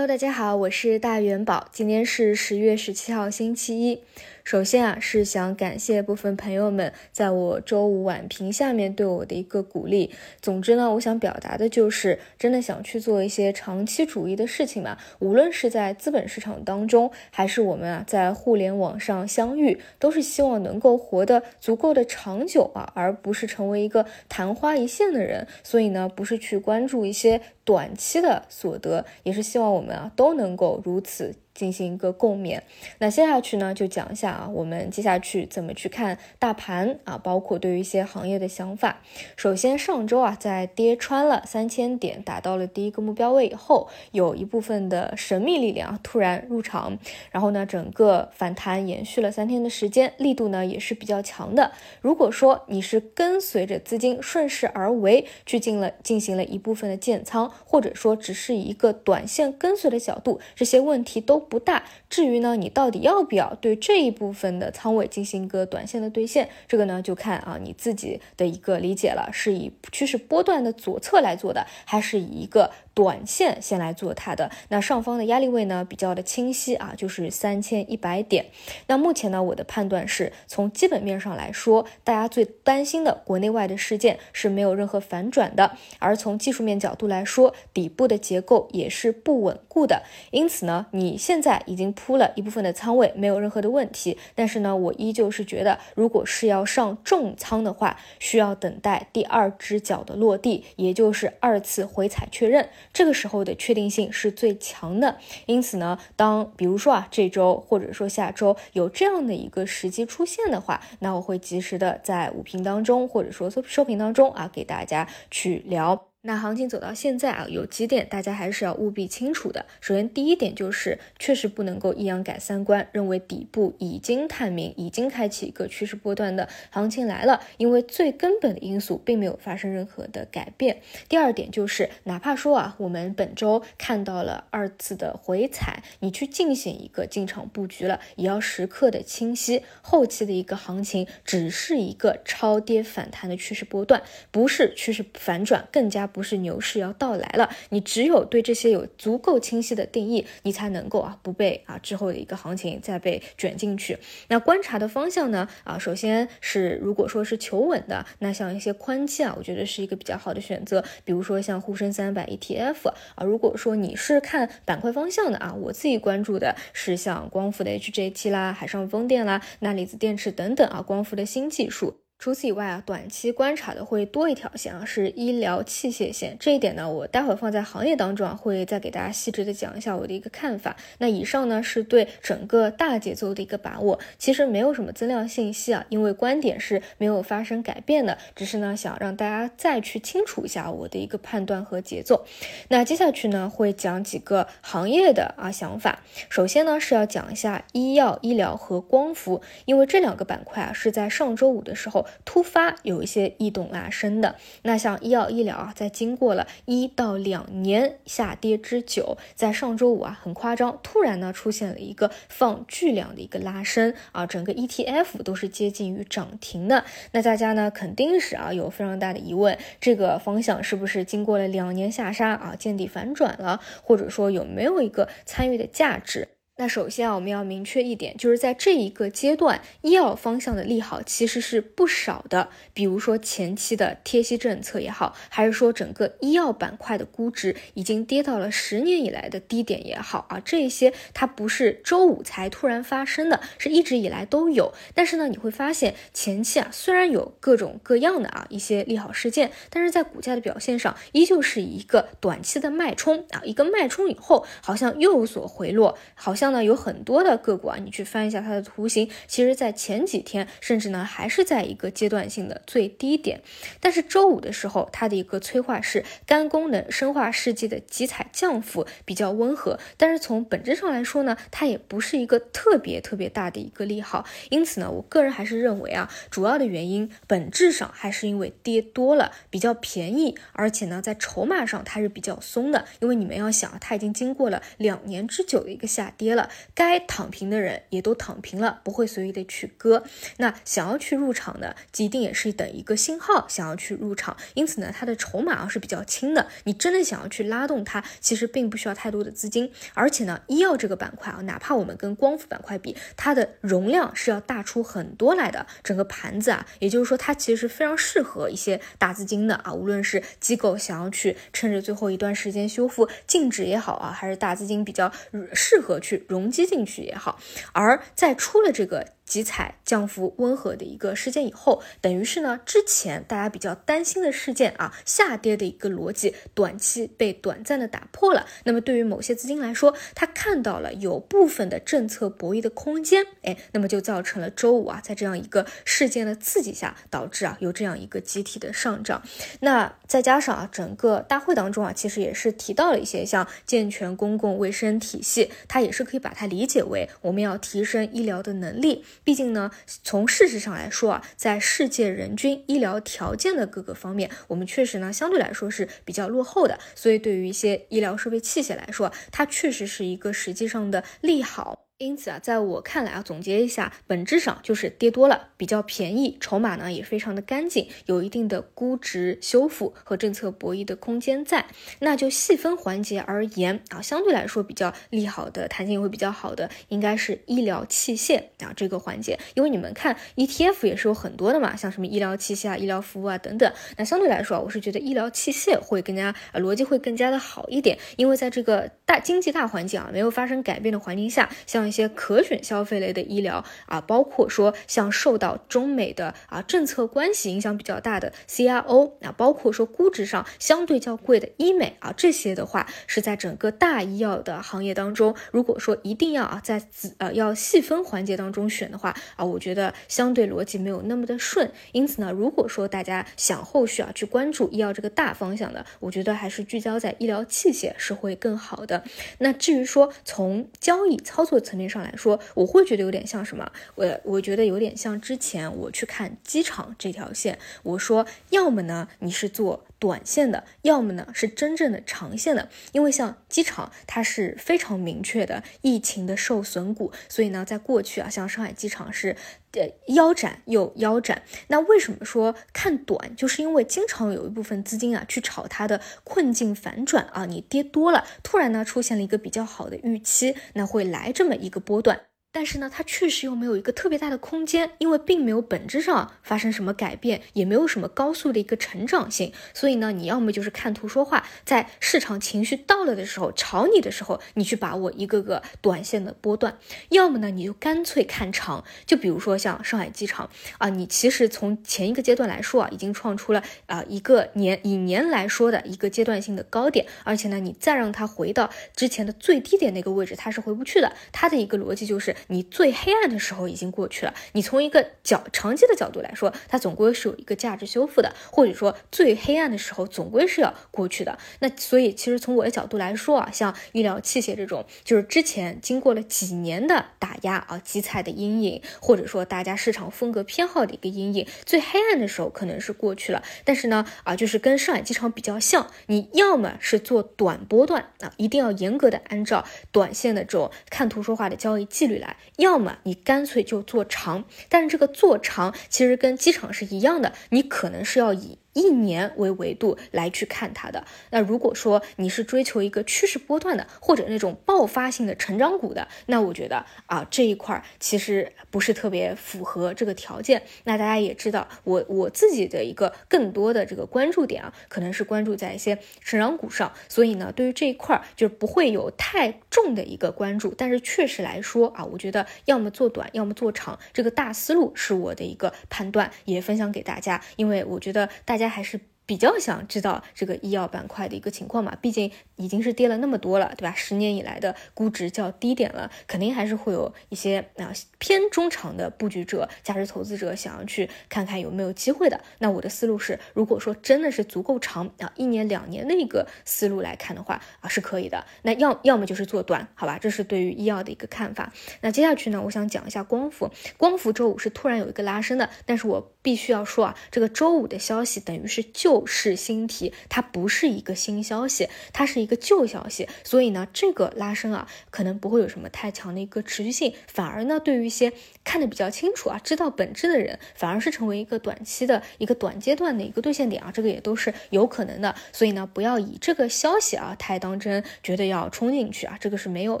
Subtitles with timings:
[0.00, 4.00] Hello，大家好，我是大元宝，今天是十月十七号，星期一。
[4.42, 10.10] 首先啊，是想感谢部分朋友们在我周五晚评下面对我的一个鼓励。
[10.40, 14.96] 总之呢，我想表达的就是，真的想去做一些长期主义的事情嘛。
[15.18, 25.46] 无论是在资本市场当中，还是我们啊在互联网上相遇，都是希望能够活得足够的长久啊，而不是成为一个昙花一现的人。
[25.62, 31.34] 所以呢，不是去关注一些短期的所得，也是希望我们都能够如此。
[31.60, 32.58] 进行一个共勉。
[33.00, 39.02] 那接下去呢，就讲一下啊，我们接下去怎么去看大盘啊，包括对于一些行业的想法。
[39.36, 46.96] 首先，上周啊，在跌穿了三千点，达到了第一个目标位以后，有一部分的神秘力量突然入场，
[47.30, 51.72] 然后呢，整个反弹延续了三天的时间，力度呢也是比较强的。
[52.00, 61.49] 如果说你是跟随着资金顺势而为去进了进行了一部分的建仓，或者说只是一个短线跟随的角度，这些问题都。
[61.50, 72.70] 不大，至于呢，你到底要不要对这一部分的仓位进行一个短线的兑现，这个呢就看啊你自己的一个理解了，是以趋势波段的左侧来做的，还是以一个。
[72.92, 78.46] 短线先来做它的，那上方的压力位呢比较的清晰啊，就是三千一百点。
[78.88, 90.02] 那目前呢，我的判断是从基本面上来说，大家最担心的国内外的事件是没有任何反转的，而从技术面角度来说，底部的结构也是不稳固的。
[90.32, 94.16] 因此呢，你现在已经铺了一部分的仓位，没有任何的问题。
[94.34, 102.68] 但是呢，我依旧是觉得，如果是要上重仓的话，需要等待第二只脚的落地，也就是二次回踩确认。
[102.92, 105.16] 这个时候的确定性是最强的，
[105.46, 116.09] 因此呢，当比如说啊这周或者说下周有这样的一个时机出现的话，那我会及时的在午评当中或者说收收评当中啊给大家去聊。
[116.22, 119.64] 那行情走到现在啊，有几点大家还是要务必清楚的。
[119.80, 130.82] 首先，第一点就是确实不能够一阳改三观，认为底部已经探明，已经开启一个趋势波段的行情来了，因为最根本的因素并没有发生任何的改变。
[131.08, 146.09] 第二点就是，哪怕说啊，我们本周看到了二次的回踩，你去进行一个进场布局了，也要时刻的清晰，后期的一个行情只是一个超跌反弹的趋势波段，不是趋势反转，更加。
[146.12, 153.98] 不是牛市要到来了，你只有对这些有足够清晰的定义，你才能够啊不被啊之后的一个行情再被卷进去。
[154.28, 160.84] 那观察的方向呢啊，首先是如果说是求稳的，那像一些宽基啊，我觉得是一个比较好的选择。
[161.04, 171.99] 比如说像沪深三百 ETF 啊，如果说你是看板块方向的啊，我自己关注的是像光伏的 HJT 啦、海上风电啦、钠离子电池等等啊，光伏的新技术。
[172.20, 176.36] 除此以外啊，短期观察的会多一条线啊，是医疗器械线。
[176.38, 180.76] 这一点呢，我待会儿放在行业当中啊，会再给大家细致的讲一下我的一个看法。
[180.98, 192.26] 那以上呢，是对整个大节奏的一个把握，其实没有什么增量信息啊，因为观点是没有发生改变的，只是呢想让大家再去清楚一下我的一个判断和节奏。
[192.68, 196.00] 那接下去呢，会讲几个行业的啊想法。
[196.28, 202.06] 首先呢，是要讲一下医药、医疗和光伏，因为这两个板块啊，是在上周五的时候。
[202.24, 216.84] 突发有一些异动拉升的，那像医药医疗啊，在经过了一到两年下跌之久，在上周五啊很夸张，突然呢出现了一个放巨量的一个拉升啊，整个 ETF 都是接近于涨停的。
[217.12, 226.28] 那大家呢肯定是啊有非常大的疑问，这个方向是不是经过了两年下杀啊见底反转了，或者说有没有一个参与的价值？
[226.60, 232.50] 那首先啊，我们要明确一点，就是在这一个阶段，医药方向的利好其实是不少的。
[232.74, 244.74] 比如说前期的贴息政策也好，还是说整个医药板块的估值已经跌到了十年以来的低点也好啊，这些它不是周五才突然发生的，是一直以来都有。
[244.92, 256.49] 但是呢，你会发现前期啊，虽然有各种各样的啊一些利好事件，但是在股价的表现上，依旧是一个短期的脉冲啊，一个脉冲以后，好像又有所回落，好像。
[256.50, 263.40] 呢，有很多的个股啊，你去翻一下它的图形，其实，在前几天，甚至呢，还是在一个阶段性的最低点。
[263.80, 274.24] 但是周五的时候，它的一个催化是肝功能生化试剂的集采降幅比较温和，但是从本质上来说呢，它也不是一个特别特别大的一个利好。
[274.48, 282.86] 因此呢，我个人还是认为啊，主要的原因本质上还是因为跌多了，比较便宜，而且呢，在筹码上它是比较松的。
[283.00, 286.39] 因为你们要想，它已经经过了两年之久的一个下跌了。
[286.74, 290.04] 该躺平的人也都躺平了，不会随意的去割。
[290.38, 294.36] 那想要去入场的，一定也是等一个信号，想要去入场。
[294.54, 296.46] 因此呢，它的筹码啊是比较轻的。
[296.64, 299.70] 你真的想要去拉动它，其实并不需要太多的资金。
[299.94, 305.66] 而且呢，医药这个板块啊，哪怕我们跟光伏板块比，它的容量是要大出很多来的。
[305.82, 315.10] 整个盘子啊，也就是说，它其实是非常适合一些大资金的啊，无论是机构想要去趁着最后一段时间修复净值也好啊，还是大资金比较
[315.52, 317.38] 适合去融积进去也好，
[317.72, 319.06] 而在出了这个。
[319.30, 328.44] 集采降幅温和的一个事件以后，等于是呢，之前大家比较担心的事件啊，下跌的一个逻辑，短期被短暂的打破了。
[328.64, 339.22] 那么对于某些资金来说，他看到了有部分的政策博弈的空间，哎，那么就造成了周五啊，在这样一个事件的刺激下，导致啊有这样一个集体的上涨。
[339.60, 349.04] 那再加上啊，整个大会当中啊，其实也是提到了一些像健全公共卫生体系，它也是可以把它理解为我们要提升医疗的能力。
[349.24, 349.70] 毕竟呢，
[350.02, 356.78] 从事实上来说啊，在世界人均医疗条件的各个方面，我们确实呢相对来说是比较落后的。
[356.94, 361.89] 所以对于一些医疗设备器械来说，它确实是一个实际上的利好。
[362.00, 371.66] 因此啊，在我看来啊，总结一下，本质上就是跌多了，比较便宜，筹码呢也非常的干净，有一定的估值修复和政策博弈的空间在。
[371.98, 379.38] 那就细分环节而言啊，相对来说比较利好的，弹性会比较好的，应该是医疗器械啊这个环节。
[379.52, 383.70] 因为你们看 ETF 也是有很多的嘛，像什么医疗器械啊、医疗服务啊等等。
[383.98, 411.68] 那相对来说啊，我是觉得医疗器械会更加啊逻辑会更加的好一点，因为在这个大经济大环境啊没有发生改变的环境下，像一些可选消费类的医疗啊，包括说像受到中美的啊政策关系影响比较大的 CRO 啊，包括说估值上相对较贵的医美啊，这些的话是在整个大医药的行业当中，如果说一定要啊在子呃要细分环节当中选的话啊，我觉得相对逻辑没有那么的顺。
[411.90, 419.02] 因此呢，如果说大家想后续啊去关注医药这个大方向的，我觉得还是聚焦在医疗器械是会更好的。
[419.38, 423.72] 那至于说从交易操作层面上来，说我会觉得有点像什么？
[423.94, 427.58] 我我觉得有点像之前我去看机场这条线。
[427.82, 432.68] 我说，要么呢你是坐短线的，要么呢是真正的长线的。
[432.90, 439.36] 因为像机场，它是非常明确的疫情的受损股，所以呢，在过去啊，像上海机场是
[439.72, 441.42] 呃腰斩又腰斩。
[441.68, 443.36] 那为什么说看短？
[443.36, 452.22] 就是因为经常有一部分资金啊去炒它的困境反转啊，你跌多了，突然呢出现了一个比较好的预期，那会来这么一个波段。
[452.52, 459.52] 但是呢，它确实又没有一个特别大的空间，因为并没有本质上发生什么改变，也没有什么高速的一个成长性。
[459.72, 466.72] 所以呢，你要么就是看图说话，在市场情绪到了的时候炒你的时候，你去把握一个个短线的波段；
[467.10, 468.84] 要么呢，你就干脆看长。
[469.06, 481.12] 就比如说像上海机场啊，你其实从前一个阶段来说啊，已经创出了啊一个年以年来说的一个阶段性的高点，而且呢，你再让它回到之前的最低点那个位置，它是回不去的。
[481.30, 482.34] 它的一个逻辑就是。
[482.48, 491.38] 你最黑暗的时候已经过去了，你从一个角长期的角度来说，它总归是有一个价值修复的，或者说最黑暗的时候总归是要过去的。
[491.60, 503.42] 那所以其实从我的角度来说啊，像医疗器械这种，就是之前经过了几年的打压啊，集采的阴影，或者说大家市场风格偏好的一个阴影，最黑暗的时候可能是过去了。
[503.64, 512.29] 但是呢，啊，就是跟上海机场比较像，你要么是做短波段啊，一定要严格的按照短线的这种看图说话的交易纪律来。
[512.56, 518.59] 要么你干脆就做长，但是这个做长其实跟机场是一样的，你可能是要以。
[518.72, 530.62] 一年为维度来去看它的，那如果说你是追求一个趋势波段的，或者那种爆发性的成长股的，那我觉得啊这一块其实不是特别符合这个条件。
[530.84, 540.72] 那大家也知道，我我自己的一个更多的这个关注点啊，可能是关注在一些成长股上，所以呢，对于这一块就是不会有太重的一个关注。
[540.78, 548.59] 但是确实来说啊，我觉得要么做短，要么做长，这个大思路是我的一个判断，也分享给大家，因为我觉得大。
[548.60, 549.00] 大家还是。
[549.26, 553.94] 比较想知道这个医药板块的一个情况嘛，毕竟已经是跌了那么多了，对吧？
[553.96, 562.40] 十年以来的估值较低点了，肯定还是会有一些啊偏中长的布局者、价值投资者想要去看看有没有机会的。
[562.58, 568.44] 那我的思路是，如果说真的是足够长啊，一年两年的一个思路来看的话啊，是可以的。
[568.62, 570.18] 那要要么就是做短，好吧？
[570.20, 571.72] 这是对于医药的一个看法。
[572.00, 573.70] 那接下去呢，我想讲一下光伏。
[573.96, 588.32] 光伏周五是突然有一个拉升的，但是我必须要说啊，这个周五的消息等于是旧事新题，它不是一个新消息，它是一个旧消息，所以呢，这个拉升啊，可能不会有什么太强的一个持续性，反而呢，对于一些
[588.64, 600.00] 看得比较清楚啊，知道本质的人，反而是成为一个短期的一个短阶段的一个兑现点啊，这个也都是有可能的，所以呢，不要以这个消息啊太当真，觉得要冲进去啊，这个是没有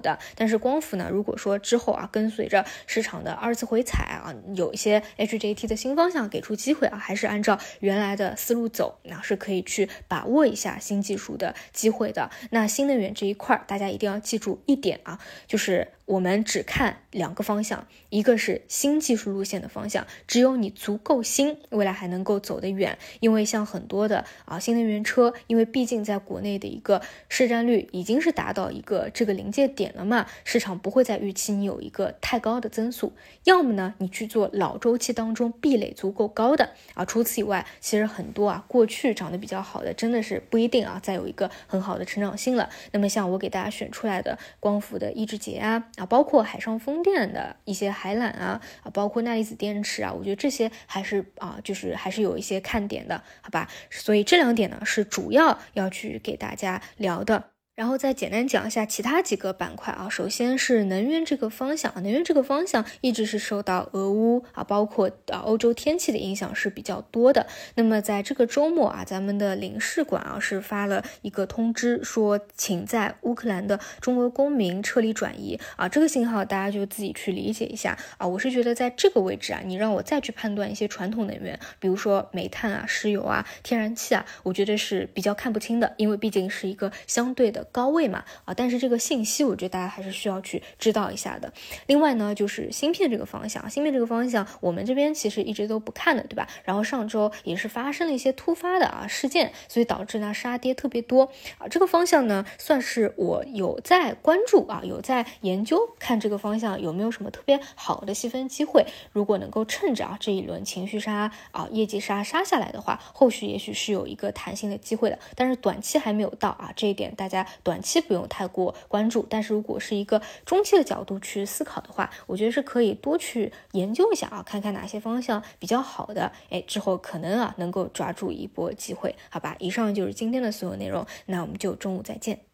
[0.00, 0.18] 的。
[0.36, 12.30] 但是光伏呢，如果说之后啊，跟随着市场的二次回踩啊，有一些 HJT 的新方向给出机会啊，还是按照原来的思路走，那是可以去把握一下新技术的机会的。
[12.50, 15.88] 那新能源这一块，大家一定要记住一点啊，就是。
[16.08, 22.96] 我们只看两个方向，一个是新技术路线的方向，只有你足够新，未来还能够走得远。
[23.20, 33.12] 因为像很多的啊新能源车，因为毕竟在国内的一个市占率已经是达到一个这个临界点了嘛，市场不会再预期你有一个太高的增速。
[33.44, 37.04] 要么呢，你去做老周期当中壁垒足够高的啊。
[37.04, 42.70] 除此以外，其实很多啊过去涨得比较好的，真的是不一定啊再有一个很好的成长性了。
[42.92, 45.84] 那么像我给大家选出来的光伏的抑制节啊。
[45.98, 53.68] 啊，包括海上风电的一些海缆啊，啊，包括钠离子电池啊，我觉得这些还是啊，就是还是有一些看点的，好吧？
[53.90, 57.50] 所以这两点呢是主要要去给大家聊的。
[57.78, 67.46] 然后再简单讲一下其他几个板块啊，首先是能源这个方向，能源这个方向一直是受到俄乌啊，包括啊欧洲天气的影响是比较多的。
[67.76, 78.26] 那么在这个周末啊，咱们的领事馆啊是发了一个通知，说请在乌克兰的中国公民撤离转移啊，这个信号大家就自己去理解一下啊。
[78.26, 87.67] 我是觉得在这个位置啊，你让我再去判断一些传统能源，比如说煤炭啊、石油啊、天然气啊，我觉得是比较看不清的，因为毕竟是一个相对的。
[87.72, 91.52] 高位嘛啊，但是这个信息我觉得大家还是需要去知道一下的。
[91.86, 96.48] 另外呢，就是芯片这个方向，芯片这个方向我们这边其实一直都不看的，对吧？
[96.64, 101.68] 然后上周也是发生了一些突发的啊事件，所以导致呢杀跌特别多啊。
[101.68, 108.86] 这个方向呢，算是我有在关注啊，有在研究，看这个方向有没有什么特别好的细分机会。
[109.12, 115.18] 如果能够趁着啊这一轮情绪杀啊业绩杀杀下来的话，后续也许是有一个弹性的机会的。
[115.34, 117.46] 但是短期还没有到啊，这一点大家。
[117.62, 129.56] 短期不用太过关注，但是如果是一个中期的角度去思考的话，我觉得是可以多去研究一下啊，看看哪些方向比较好的，哎，之后可能啊能够抓住一波机会，好吧？
[129.58, 132.47] 以上就是今天的所有内容，那我们就中午再见。